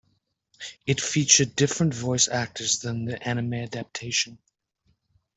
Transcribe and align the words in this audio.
It 0.87 0.99
featured 0.99 1.55
different 1.55 1.93
voice 1.93 2.27
actors 2.27 2.79
than 2.79 3.05
the 3.05 3.21
anime 3.21 3.53
adaptation. 3.53 4.39